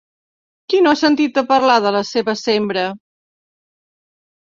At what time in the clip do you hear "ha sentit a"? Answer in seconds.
0.95-1.45